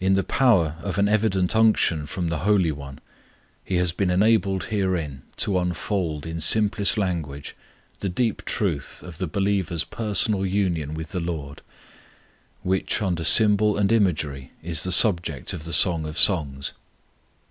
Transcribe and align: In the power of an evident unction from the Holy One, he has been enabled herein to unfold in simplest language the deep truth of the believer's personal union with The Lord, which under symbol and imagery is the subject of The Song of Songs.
In 0.00 0.14
the 0.14 0.24
power 0.24 0.76
of 0.80 0.96
an 0.96 1.10
evident 1.10 1.54
unction 1.54 2.06
from 2.06 2.28
the 2.28 2.38
Holy 2.38 2.72
One, 2.72 3.00
he 3.62 3.76
has 3.76 3.92
been 3.92 4.08
enabled 4.08 4.64
herein 4.72 5.20
to 5.36 5.58
unfold 5.58 6.24
in 6.24 6.40
simplest 6.40 6.96
language 6.96 7.54
the 7.98 8.08
deep 8.08 8.46
truth 8.46 9.02
of 9.02 9.18
the 9.18 9.26
believer's 9.26 9.84
personal 9.84 10.46
union 10.46 10.94
with 10.94 11.10
The 11.12 11.20
Lord, 11.20 11.60
which 12.62 13.02
under 13.02 13.24
symbol 13.24 13.76
and 13.76 13.92
imagery 13.92 14.52
is 14.62 14.84
the 14.84 14.90
subject 14.90 15.52
of 15.52 15.64
The 15.64 15.74
Song 15.74 16.06
of 16.06 16.16
Songs. 16.18 16.72